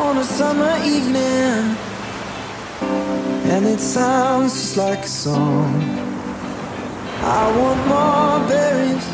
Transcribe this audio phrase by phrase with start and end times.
[0.00, 1.76] On a summer evening,
[3.46, 5.72] and it sounds just like a song.
[7.22, 9.06] I want more berries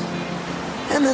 [0.90, 1.04] and.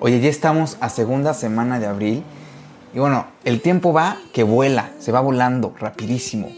[0.00, 2.24] Oye, ya estamos a segunda semana de abril
[2.92, 6.48] y bueno, el tiempo va que vuela, se va volando rapidísimo.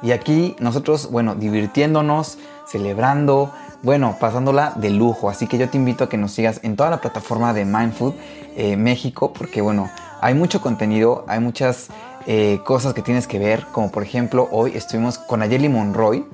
[0.00, 2.38] Y aquí nosotros, bueno, divirtiéndonos,
[2.68, 5.30] celebrando, bueno, pasándola de lujo.
[5.30, 8.14] Así que yo te invito a que nos sigas en toda la plataforma de Mindfood
[8.56, 11.88] eh, México, porque bueno, hay mucho contenido, hay muchas
[12.26, 16.26] eh, cosas que tienes que ver, como por ejemplo hoy estuvimos con Ayeli Monroy,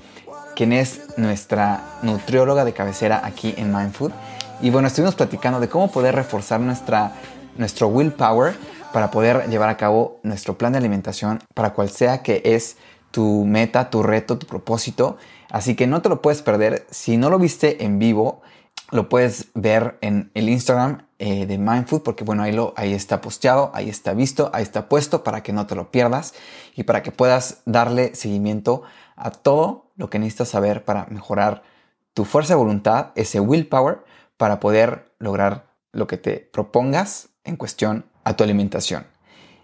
[0.56, 4.12] quien es nuestra nutrióloga de cabecera aquí en Mindfood.
[4.60, 7.12] Y bueno, estuvimos platicando de cómo poder reforzar nuestra,
[7.56, 8.54] nuestro willpower
[8.92, 12.76] para poder llevar a cabo nuestro plan de alimentación para cual sea que es
[13.10, 15.18] tu meta, tu reto, tu propósito.
[15.50, 16.86] Así que no te lo puedes perder.
[16.90, 18.42] Si no lo viste en vivo,
[18.90, 23.20] lo puedes ver en el Instagram eh, de Mindfood porque bueno, ahí, lo, ahí está
[23.20, 26.34] posteado, ahí está visto, ahí está puesto para que no te lo pierdas
[26.74, 28.82] y para que puedas darle seguimiento
[29.16, 31.62] a todo lo que necesitas saber para mejorar
[32.14, 34.04] tu fuerza de voluntad, ese willpower,
[34.36, 39.06] para poder lograr lo que te propongas en cuestión a tu alimentación.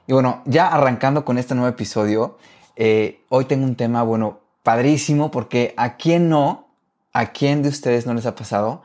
[0.06, 2.38] Y bueno, ya arrancando con este nuevo episodio,
[2.76, 6.68] eh, hoy tengo un tema, bueno, padrísimo, porque a quién no,
[7.12, 8.82] a quién de ustedes no les ha pasado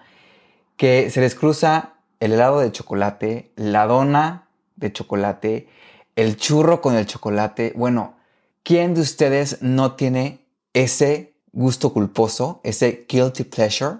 [0.78, 5.68] que se les cruza el helado de chocolate, la dona de chocolate,
[6.16, 7.74] el churro con el chocolate.
[7.76, 8.16] Bueno,
[8.64, 13.98] ¿quién de ustedes no tiene ese gusto culposo, ese guilty pleasure,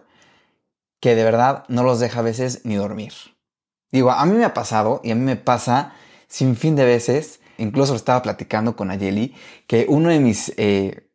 [1.00, 3.14] que de verdad no los deja a veces ni dormir?
[3.92, 5.94] Digo, a mí me ha pasado y a mí me pasa
[6.28, 9.34] sin fin de veces, incluso estaba platicando con Ayeli,
[9.66, 11.07] que uno de mis eh,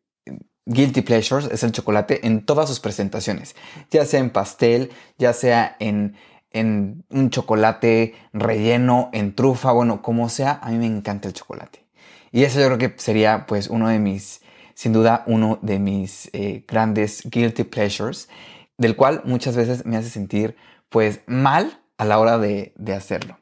[0.65, 3.55] guilty pleasures es el chocolate en todas sus presentaciones,
[3.91, 6.15] ya sea en pastel, ya sea en,
[6.51, 11.85] en un chocolate relleno, en trufa, bueno, como sea, a mí me encanta el chocolate.
[12.31, 14.41] Y eso yo creo que sería pues uno de mis,
[14.73, 18.29] sin duda, uno de mis eh, grandes guilty pleasures,
[18.77, 20.55] del cual muchas veces me hace sentir
[20.89, 23.37] pues mal a la hora de, de hacerlo.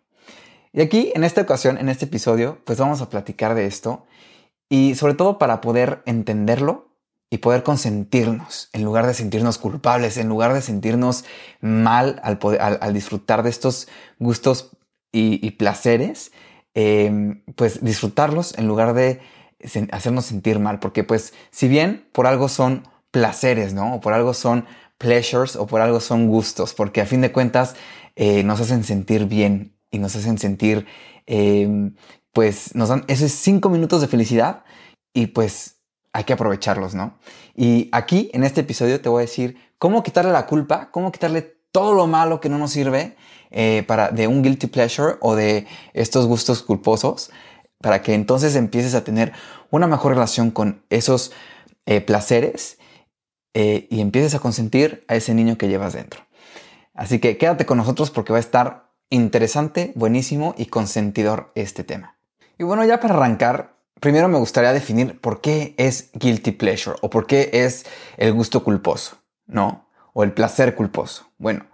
[0.73, 4.05] Y aquí, en esta ocasión, en este episodio, pues vamos a platicar de esto
[4.69, 6.90] y sobre todo para poder entenderlo
[7.33, 11.23] y poder consentirnos en lugar de sentirnos culpables, en lugar de sentirnos
[11.61, 13.87] mal al, al, disfrutar de estos
[14.19, 14.71] gustos
[15.13, 16.33] y, placeres,
[16.75, 19.21] eh, pues disfrutarlos en lugar de
[19.91, 23.95] hacernos sentir mal, porque pues si bien por algo son placeres, ¿no?
[23.95, 24.65] O por algo son
[24.97, 27.75] pleasures o por algo son gustos, porque a fin de cuentas
[28.17, 30.85] eh, nos hacen sentir bien y nos hacen sentir,
[31.27, 31.91] eh,
[32.33, 34.63] pues nos dan esos cinco minutos de felicidad
[35.13, 35.80] y pues
[36.13, 37.17] hay que aprovecharlos, ¿no?
[37.55, 41.41] Y aquí, en este episodio, te voy a decir cómo quitarle la culpa, cómo quitarle
[41.71, 43.15] todo lo malo que no nos sirve
[43.49, 47.31] eh, para, de un guilty pleasure o de estos gustos culposos,
[47.79, 49.33] para que entonces empieces a tener
[49.69, 51.31] una mejor relación con esos
[51.85, 52.77] eh, placeres
[53.53, 56.21] eh, y empieces a consentir a ese niño que llevas dentro.
[56.93, 62.17] Así que quédate con nosotros porque va a estar interesante, buenísimo y consentidor este tema.
[62.57, 67.09] Y bueno, ya para arrancar, primero me gustaría definir por qué es guilty pleasure o
[67.09, 67.85] por qué es
[68.17, 69.87] el gusto culposo, ¿no?
[70.11, 71.27] O el placer culposo.
[71.37, 71.67] Bueno,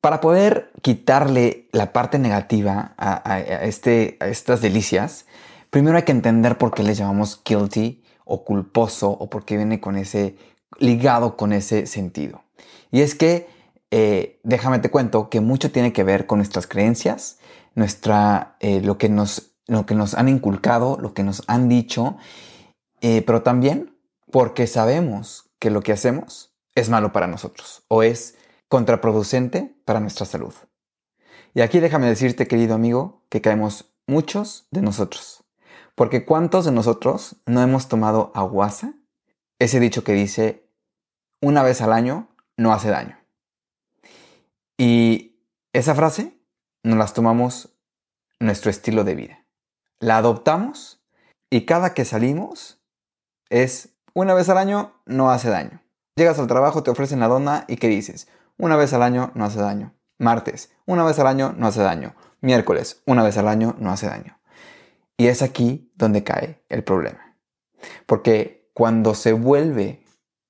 [0.00, 5.26] para poder quitarle la parte negativa a, este, a estas delicias,
[5.70, 9.80] primero hay que entender por qué le llamamos guilty o culposo o por qué viene
[9.80, 10.36] con ese
[10.78, 12.42] ligado con ese sentido.
[12.90, 13.48] Y es que,
[13.90, 17.38] eh, déjame te cuento que mucho tiene que ver con nuestras creencias,
[17.74, 22.16] nuestra, eh, lo que nos lo que nos han inculcado, lo que nos han dicho,
[23.00, 23.96] eh, pero también
[24.32, 28.36] porque sabemos que lo que hacemos es malo para nosotros o es
[28.68, 30.54] contraproducente para nuestra salud.
[31.54, 35.44] Y aquí déjame decirte, querido amigo, que caemos muchos de nosotros.
[35.94, 38.94] Porque ¿cuántos de nosotros no hemos tomado aguasa?
[39.58, 40.68] Ese dicho que dice,
[41.40, 43.18] una vez al año no hace daño.
[44.78, 45.36] Y
[45.72, 46.38] esa frase
[46.84, 47.74] nos las tomamos
[48.38, 49.37] nuestro estilo de vida
[50.00, 51.02] la adoptamos
[51.50, 52.80] y cada que salimos
[53.50, 55.82] es una vez al año, no hace daño.
[56.16, 58.28] Llegas al trabajo, te ofrecen la dona y ¿qué dices?
[58.56, 59.94] Una vez al año no hace daño.
[60.18, 62.16] Martes, una vez al año no hace daño.
[62.40, 64.38] Miércoles, una vez al año no hace daño.
[65.16, 67.36] Y es aquí donde cae el problema.
[68.06, 70.04] Porque cuando se vuelve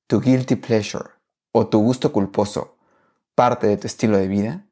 [0.06, 1.10] tu guilty pleasure
[1.52, 2.78] o tu gusto culposo
[3.34, 4.66] parte de tu estilo de vida,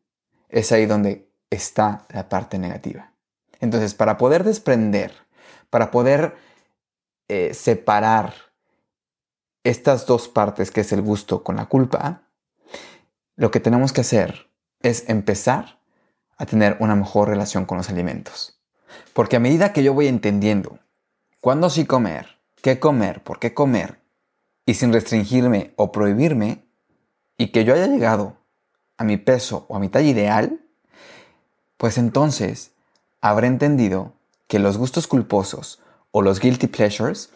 [0.49, 3.13] es ahí donde está la parte negativa.
[3.61, 5.13] Entonces, para poder desprender,
[5.71, 6.37] para poder
[7.29, 8.35] eh, separar
[9.65, 12.23] estas dos partes, que es el gusto con la culpa,
[13.35, 14.49] lo que tenemos que hacer
[14.81, 15.81] es empezar
[16.39, 18.61] a tener una mejor relación con los alimentos.
[19.13, 20.79] Porque a medida que yo voy entendiendo
[21.41, 24.01] cuándo sí comer, qué comer, por qué comer,
[24.65, 26.65] y sin restringirme o prohibirme,
[27.39, 28.37] y que yo haya llegado
[28.97, 30.61] a mi peso o a mi talla ideal,
[31.77, 32.73] pues entonces
[33.29, 34.13] habré entendido
[34.47, 35.81] que los gustos culposos
[36.13, 37.31] o los guilty pleasures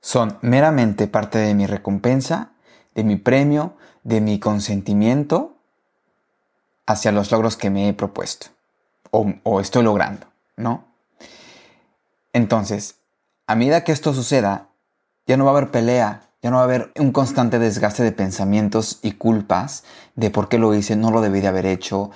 [0.00, 2.52] son meramente parte de mi recompensa,
[2.94, 5.56] de mi premio, de mi consentimiento
[6.86, 8.48] hacia los logros que me he propuesto
[9.10, 10.26] o, estoy logrando,
[10.56, 10.84] ¿no?
[12.32, 12.96] Entonces,
[13.46, 14.68] a medida que esto suceda,
[15.26, 18.12] ya no va a haber pelea, ya no va a haber un constante desgaste de
[18.12, 19.84] pensamientos y culpas
[20.16, 22.10] de por qué lo hice, no lo debí de haber hecho,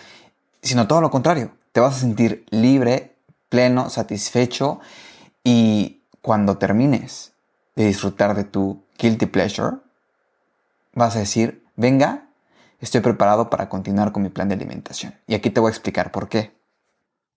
[0.63, 1.51] sino todo lo contrario.
[1.77, 3.19] Te vas a sentir libre,
[3.51, 4.81] pleno, satisfecho
[5.45, 7.35] y cuando termines
[7.75, 9.77] de disfrutar de tu guilty pleasure,
[10.95, 12.31] vas a decir, venga,
[12.81, 15.17] estoy preparado para continuar con mi plan de alimentación.
[15.27, 16.57] Y aquí te voy a explicar por qué.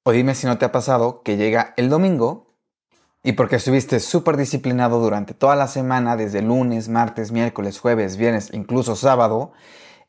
[0.03, 2.47] O dime si no te ha pasado que llega el domingo
[3.23, 8.51] y porque estuviste súper disciplinado durante toda la semana, desde lunes, martes, miércoles, jueves, viernes,
[8.53, 9.51] incluso sábado,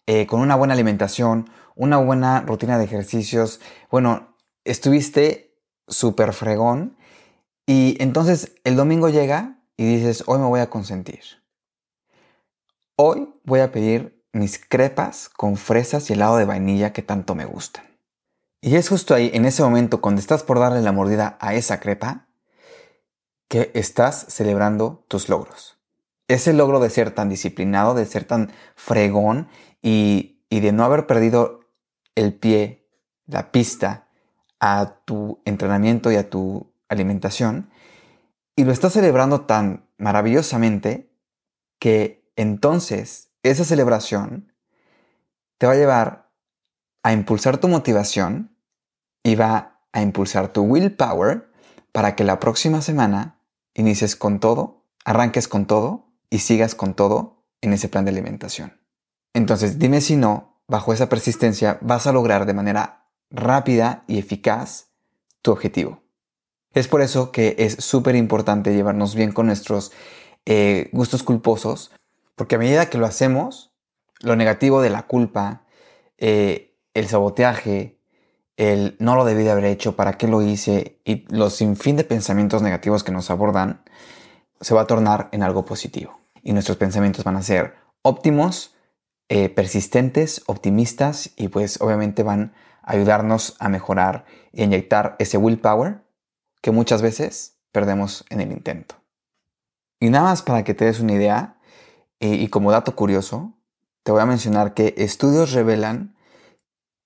[0.07, 5.57] eh, con una buena alimentación, una buena rutina de ejercicios, bueno, estuviste
[5.87, 6.97] súper fregón
[7.67, 11.21] y entonces el domingo llega y dices, hoy me voy a consentir.
[12.97, 17.45] Hoy voy a pedir mis crepas con fresas y helado de vainilla que tanto me
[17.45, 17.85] gustan.
[18.61, 21.81] Y es justo ahí, en ese momento, cuando estás por darle la mordida a esa
[21.81, 22.27] crepa,
[23.49, 25.79] que estás celebrando tus logros.
[26.29, 29.49] Ese logro de ser tan disciplinado, de ser tan fregón
[29.83, 31.60] y, y de no haber perdido
[32.21, 32.87] el pie,
[33.27, 34.09] la pista
[34.61, 37.71] a tu entrenamiento y a tu alimentación,
[38.57, 41.11] y lo estás celebrando tan maravillosamente
[41.79, 44.53] que entonces esa celebración
[45.57, 46.31] te va a llevar
[47.03, 48.55] a impulsar tu motivación
[49.23, 51.51] y va a impulsar tu willpower
[51.93, 53.41] para que la próxima semana
[53.75, 58.79] inicies con todo, arranques con todo y sigas con todo en ese plan de alimentación.
[59.33, 64.91] Entonces, dime si no, bajo esa persistencia vas a lograr de manera rápida y eficaz
[65.43, 66.03] tu objetivo.
[66.73, 69.91] Es por eso que es súper importante llevarnos bien con nuestros
[70.47, 71.91] eh, gustos culposos,
[72.37, 73.73] porque a medida que lo hacemos,
[74.21, 75.65] lo negativo de la culpa,
[76.19, 77.99] eh, el saboteaje,
[78.57, 82.05] el no lo debí de haber hecho, para qué lo hice y los sinfín de
[82.05, 83.83] pensamientos negativos que nos abordan,
[84.61, 86.21] se va a tornar en algo positivo.
[86.45, 88.77] Y nuestros pensamientos van a ser óptimos,
[89.33, 96.03] eh, persistentes, optimistas y pues obviamente van a ayudarnos a mejorar y inyectar ese willpower
[96.61, 98.97] que muchas veces perdemos en el intento.
[100.01, 101.61] Y nada más para que te des una idea,
[102.19, 103.57] eh, y como dato curioso,
[104.03, 106.17] te voy a mencionar que estudios revelan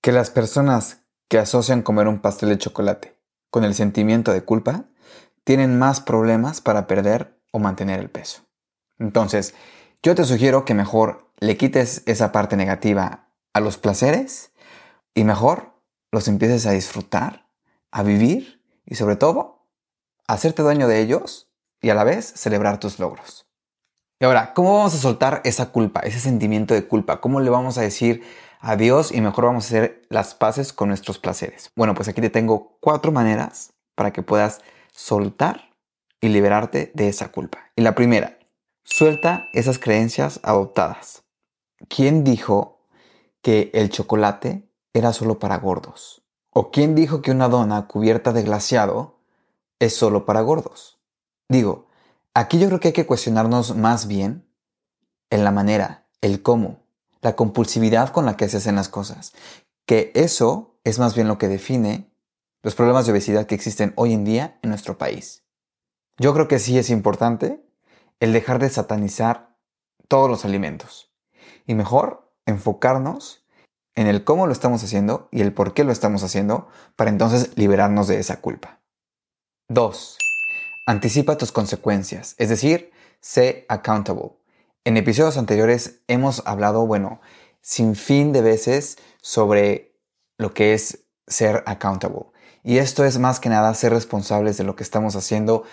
[0.01, 3.15] que las personas que asocian comer un pastel de chocolate
[3.51, 4.85] con el sentimiento de culpa
[5.43, 8.41] tienen más problemas para perder o mantener el peso.
[8.97, 9.53] Entonces,
[10.05, 14.51] yo te sugiero que mejor le quites esa parte negativa a los placeres
[15.15, 15.81] y mejor
[16.11, 17.47] los empieces a disfrutar,
[17.89, 19.65] a vivir y sobre todo,
[20.27, 21.49] hacerte dueño de ellos
[21.81, 23.47] y a la vez celebrar tus logros.
[24.19, 27.19] Y ahora, ¿cómo vamos a soltar esa culpa, ese sentimiento de culpa?
[27.19, 28.21] ¿Cómo le vamos a decir
[28.59, 31.71] adiós y mejor vamos a hacer las paces con nuestros placeres?
[31.75, 35.71] Bueno, pues aquí te tengo cuatro maneras para que puedas soltar
[36.21, 37.71] y liberarte de esa culpa.
[37.75, 38.37] Y la primera,
[38.85, 41.23] suelta esas creencias adoptadas.
[41.89, 42.87] ¿Quién dijo
[43.41, 46.23] que el chocolate era solo para gordos?
[46.51, 49.19] ¿O quién dijo que una dona cubierta de glaciado
[49.79, 50.99] es solo para gordos?
[51.49, 51.87] Digo,
[52.33, 54.47] aquí yo creo que hay que cuestionarnos más bien
[55.29, 56.79] en la manera, el cómo,
[57.21, 59.33] la compulsividad con la que se hacen las cosas.
[59.85, 62.09] Que eso es más bien lo que define
[62.63, 65.43] los problemas de obesidad que existen hoy en día en nuestro país.
[66.17, 67.65] Yo creo que sí es importante
[68.19, 69.57] el dejar de satanizar
[70.07, 71.13] todos los alimentos
[71.65, 73.45] y mejor enfocarnos
[73.95, 77.57] en el cómo lo estamos haciendo y el por qué lo estamos haciendo para entonces
[77.57, 78.81] liberarnos de esa culpa.
[79.69, 80.17] 2.
[80.87, 84.33] Anticipa tus consecuencias, es decir, sé accountable.
[84.83, 87.21] En episodios anteriores hemos hablado, bueno,
[87.61, 89.97] sin fin de veces sobre
[90.37, 92.25] lo que es ser accountable.
[92.63, 95.63] Y esto es más que nada ser responsables de lo que estamos haciendo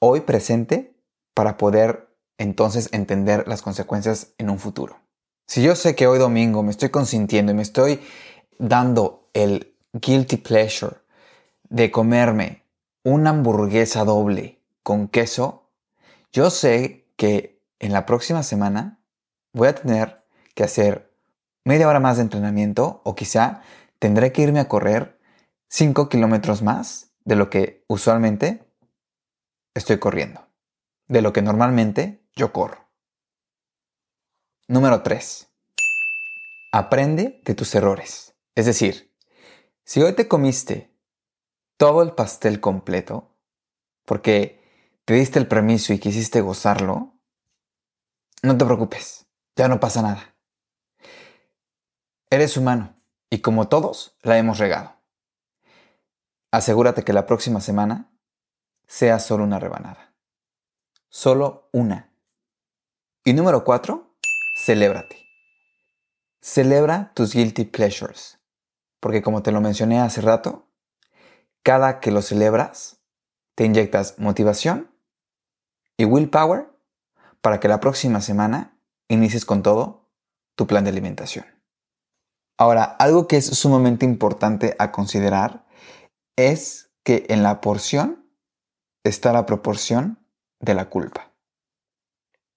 [0.00, 0.95] hoy presente
[1.36, 4.98] para poder entonces entender las consecuencias en un futuro.
[5.46, 8.00] Si yo sé que hoy domingo me estoy consintiendo y me estoy
[8.58, 10.96] dando el guilty pleasure
[11.68, 12.64] de comerme
[13.04, 15.70] una hamburguesa doble con queso,
[16.32, 18.98] yo sé que en la próxima semana
[19.52, 20.24] voy a tener
[20.54, 21.12] que hacer
[21.66, 23.60] media hora más de entrenamiento o quizá
[23.98, 25.18] tendré que irme a correr
[25.68, 28.64] 5 kilómetros más de lo que usualmente
[29.74, 30.45] estoy corriendo,
[31.08, 32.88] de lo que normalmente yo corro.
[34.68, 35.48] Número 3.
[36.72, 38.34] Aprende de tus errores.
[38.54, 39.14] Es decir,
[39.84, 40.92] si hoy te comiste
[41.76, 43.36] todo el pastel completo,
[44.04, 44.62] porque
[45.04, 47.14] te diste el permiso y quisiste gozarlo,
[48.42, 50.34] no te preocupes, ya no pasa nada.
[52.30, 52.96] Eres humano
[53.30, 54.96] y como todos la hemos regado.
[56.50, 58.10] Asegúrate que la próxima semana
[58.86, 60.05] sea solo una rebanada.
[61.18, 62.12] Solo una.
[63.24, 64.14] Y número cuatro,
[64.54, 65.16] celébrate.
[66.42, 68.38] Celebra tus guilty pleasures.
[69.00, 70.68] Porque como te lo mencioné hace rato,
[71.62, 73.00] cada que lo celebras,
[73.54, 74.90] te inyectas motivación
[75.96, 76.68] y willpower
[77.40, 80.10] para que la próxima semana inicies con todo
[80.54, 81.46] tu plan de alimentación.
[82.58, 85.64] Ahora, algo que es sumamente importante a considerar
[86.36, 88.30] es que en la porción
[89.02, 90.25] está la proporción
[90.60, 91.32] de la culpa.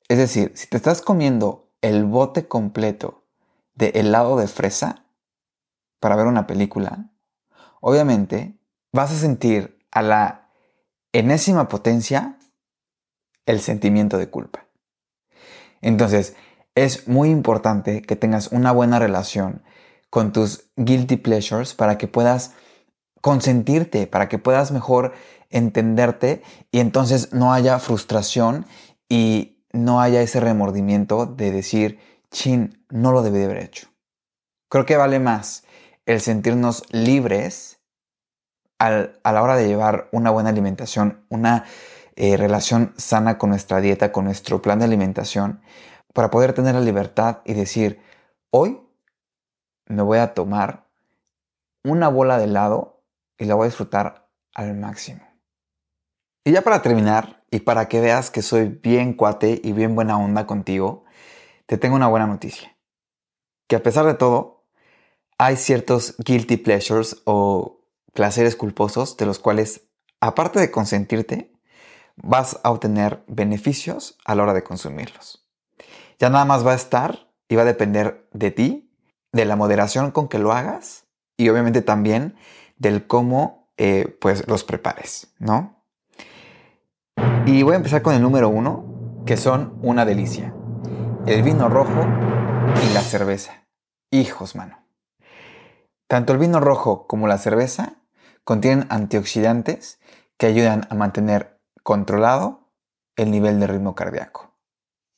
[0.08, 3.24] Es decir, si te estás comiendo el bote completo
[3.76, 5.06] de helado de fresa
[6.00, 7.12] para ver una película,
[7.82, 8.58] obviamente
[8.92, 10.50] vas a sentir a la
[11.14, 12.38] enésima potencia
[13.46, 14.66] el sentimiento de culpa.
[15.82, 16.36] Entonces,
[16.76, 19.64] es muy importante que tengas una buena relación
[20.10, 22.54] con tus guilty pleasures para que puedas
[23.22, 25.14] consentirte, para que puedas mejor
[25.50, 28.66] entenderte y entonces no haya frustración
[29.08, 32.00] y no haya ese remordimiento de decir,
[32.32, 33.88] chin, no lo debí de haber hecho.
[34.70, 35.64] Creo que vale más
[36.06, 37.80] el sentirnos libres
[38.78, 41.66] a la hora de llevar una buena alimentación, una
[42.16, 45.62] eh, relación sana con nuestra dieta, con nuestro plan de alimentación,
[46.14, 48.02] para poder tener la libertad y decir,
[48.52, 48.82] hoy
[49.86, 50.86] me voy a tomar
[51.84, 52.99] una bola de helado
[53.40, 55.22] y la voy a disfrutar al máximo.
[56.44, 60.18] Y ya para terminar, y para que veas que soy bien cuate y bien buena
[60.18, 61.06] onda contigo,
[61.66, 62.78] te tengo una buena noticia.
[63.68, 64.66] Que a pesar de todo,
[65.38, 67.82] hay ciertos guilty pleasures o
[68.14, 71.54] placeres culposos de los cuales, aparte de consentirte,
[72.16, 75.48] vas a obtener beneficios a la hora de consumirlos.
[76.20, 78.92] Ya nada más va a estar y va a depender de ti,
[79.32, 81.06] de la moderación con que lo hagas
[81.38, 82.36] y obviamente también
[82.80, 85.84] del cómo eh, pues los prepares, ¿no?
[87.46, 90.54] Y voy a empezar con el número uno, que son una delicia.
[91.26, 92.06] El vino rojo
[92.84, 93.68] y la cerveza.
[94.12, 94.80] Hijos, mano.
[96.08, 97.98] Tanto el vino rojo como la cerveza
[98.44, 100.00] contienen antioxidantes
[100.38, 102.72] que ayudan a mantener controlado
[103.16, 104.56] el nivel de ritmo cardíaco.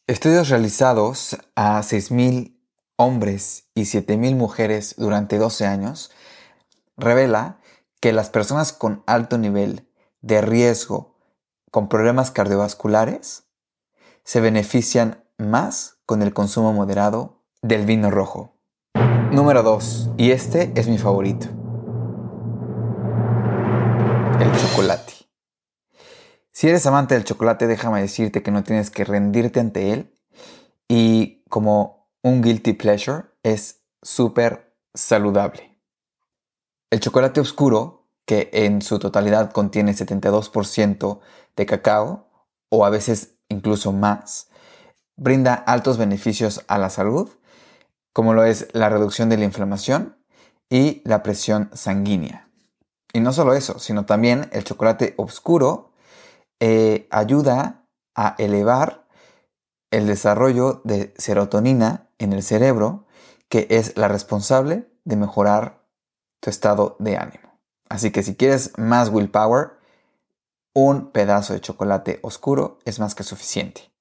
[0.08, 2.58] Estudios realizados a 6.000
[2.98, 6.12] hombres y 7.000 mujeres durante 12 años
[7.02, 7.60] revela
[8.00, 9.88] que las personas con alto nivel
[10.22, 11.18] de riesgo
[11.72, 13.44] con problemas cardiovasculares
[14.24, 18.58] se benefician más con el consumo moderado del vino rojo.
[19.32, 20.12] Número 2.
[20.18, 21.48] Y este es mi favorito.
[24.40, 25.14] El chocolate.
[26.52, 30.18] Si eres amante del chocolate, déjame decirte que no tienes que rendirte ante él.
[30.88, 35.71] Y como un guilty pleasure, es súper saludable.
[36.92, 41.20] El chocolate oscuro, que en su totalidad contiene 72%
[41.56, 42.28] de cacao,
[42.70, 44.50] o a veces incluso más,
[45.16, 47.30] brinda altos beneficios a la salud,
[48.12, 50.18] como lo es la reducción de la inflamación
[50.70, 52.50] y la presión sanguínea.
[53.14, 55.94] Y no solo eso, sino también el chocolate oscuro
[56.60, 59.08] eh, ayuda a elevar
[59.92, 63.06] el desarrollo de serotonina en el cerebro,
[63.48, 65.81] que es la responsable de mejorar
[66.42, 67.58] tu estado de ánimo.
[67.88, 69.72] Así que si quieres más willpower,
[70.74, 73.92] un pedazo de chocolate oscuro es más que suficiente.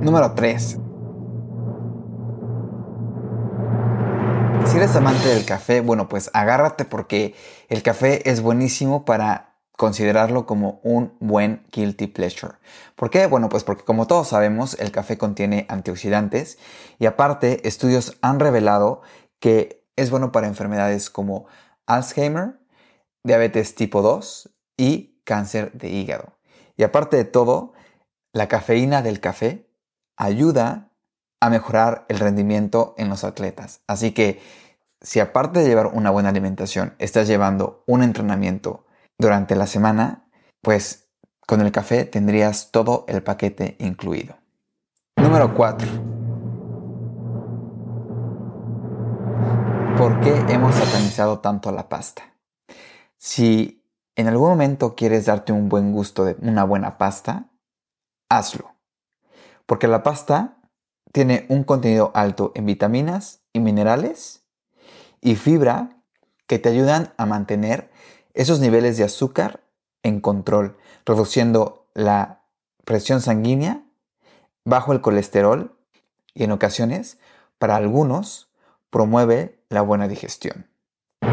[0.00, 0.78] Número 3.
[4.66, 7.34] Si eres amante del café, bueno, pues agárrate porque
[7.68, 12.54] el café es buenísimo para considerarlo como un buen guilty pleasure.
[12.94, 13.26] ¿Por qué?
[13.26, 16.58] Bueno, pues porque como todos sabemos, el café contiene antioxidantes
[16.98, 19.02] y aparte estudios han revelado
[19.40, 21.46] que es bueno para enfermedades como
[21.86, 22.58] Alzheimer,
[23.22, 26.38] diabetes tipo 2 y cáncer de hígado.
[26.76, 27.74] Y aparte de todo,
[28.32, 29.68] la cafeína del café
[30.16, 30.90] ayuda
[31.42, 33.82] a mejorar el rendimiento en los atletas.
[33.86, 34.40] Así que
[35.02, 38.86] si aparte de llevar una buena alimentación, estás llevando un entrenamiento
[39.18, 40.24] durante la semana,
[40.62, 41.08] pues
[41.46, 44.36] con el café tendrías todo el paquete incluido.
[45.16, 46.09] Número 4.
[50.00, 52.34] ¿Por qué hemos satanizado tanto la pasta?
[53.18, 53.84] Si
[54.16, 57.50] en algún momento quieres darte un buen gusto de una buena pasta,
[58.30, 58.76] hazlo.
[59.66, 60.56] Porque la pasta
[61.12, 64.46] tiene un contenido alto en vitaminas y minerales
[65.20, 66.02] y fibra
[66.46, 67.90] que te ayudan a mantener
[68.32, 69.60] esos niveles de azúcar
[70.02, 72.46] en control, reduciendo la
[72.86, 73.84] presión sanguínea,
[74.64, 75.76] bajo el colesterol
[76.32, 77.18] y en ocasiones,
[77.58, 78.49] para algunos,
[78.90, 80.68] promueve la buena digestión.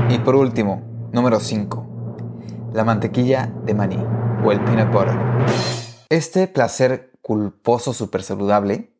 [0.10, 4.04] Y por último, número 5, la mantequilla de maní
[4.46, 5.18] o el peanut butter.
[6.10, 8.94] Este placer culposo super saludable,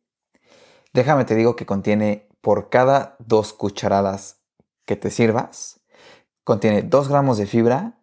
[0.94, 4.42] déjame te digo que contiene por cada dos cucharadas
[4.86, 5.80] que te sirvas,
[6.44, 8.00] contiene 2 gramos de fibra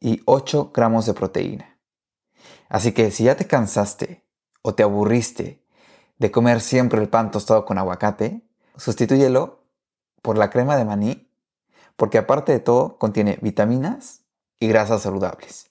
[0.00, 1.78] y 8 gramos de proteína.
[2.68, 4.24] Así que si ya te cansaste
[4.62, 5.64] o te aburriste
[6.18, 9.61] de comer siempre el pan tostado con aguacate, sustitúyelo
[10.22, 11.28] por la crema de maní,
[11.96, 14.24] porque aparte de todo contiene vitaminas
[14.58, 15.70] y grasas saludables.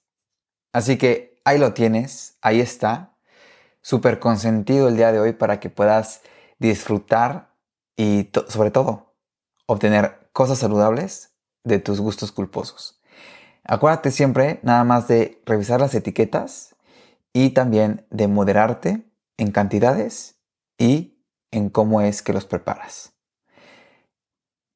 [0.74, 3.18] Así que ahí lo tienes, ahí está,
[3.82, 6.22] súper consentido el día de hoy para que puedas
[6.60, 7.56] disfrutar
[7.98, 9.16] y sobre todo
[9.66, 13.02] obtener cosas saludables de tus gustos culposos.
[13.64, 16.76] Acuérdate siempre nada más de revisar las etiquetas
[17.34, 19.06] y también de moderarte
[19.38, 20.36] en cantidades
[20.78, 23.14] y en cómo es que los preparas.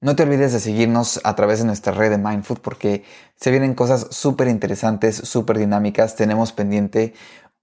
[0.05, 3.03] No te olvides de seguirnos a través de nuestra red de Mindfood porque
[3.37, 6.15] se vienen cosas súper interesantes, súper dinámicas.
[6.15, 7.15] Tenemos pendiente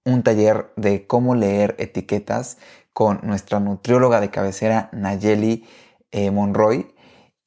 [0.03, 2.57] un taller de cómo leer etiquetas
[2.91, 5.65] con nuestra nutrióloga de cabecera Nayeli
[6.11, 6.93] eh, Monroy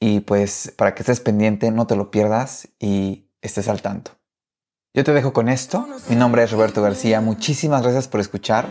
[0.00, 4.12] y pues para que estés pendiente, no te lo pierdas y estés al tanto.
[4.94, 5.86] Yo te dejo con esto.
[6.08, 7.20] Mi nombre es Roberto García.
[7.20, 8.66] Muchísimas gracias por escuchar.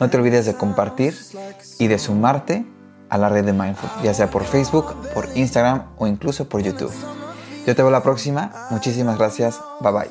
[0.00, 1.14] No te olvides de compartir
[1.78, 2.66] y de sumarte
[3.10, 6.92] a la red de Mindful, ya sea por Facebook, por Instagram o incluso por YouTube.
[7.66, 8.50] Yo te veo la próxima.
[8.70, 9.60] Muchísimas gracias.
[9.80, 10.08] Bye bye.